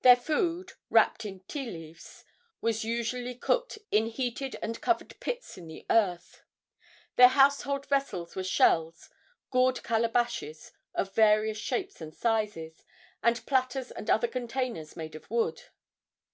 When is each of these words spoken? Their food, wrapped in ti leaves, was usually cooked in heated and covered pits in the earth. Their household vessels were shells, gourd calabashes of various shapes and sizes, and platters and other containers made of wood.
Their 0.00 0.16
food, 0.16 0.72
wrapped 0.88 1.26
in 1.26 1.40
ti 1.40 1.66
leaves, 1.66 2.24
was 2.62 2.82
usually 2.82 3.34
cooked 3.34 3.78
in 3.90 4.06
heated 4.06 4.56
and 4.62 4.80
covered 4.80 5.20
pits 5.20 5.58
in 5.58 5.66
the 5.68 5.84
earth. 5.90 6.40
Their 7.16 7.28
household 7.28 7.84
vessels 7.84 8.34
were 8.34 8.42
shells, 8.42 9.10
gourd 9.50 9.82
calabashes 9.82 10.72
of 10.94 11.14
various 11.14 11.58
shapes 11.58 12.00
and 12.00 12.14
sizes, 12.14 12.86
and 13.22 13.44
platters 13.44 13.90
and 13.90 14.08
other 14.08 14.28
containers 14.28 14.96
made 14.96 15.14
of 15.14 15.30
wood. 15.30 15.64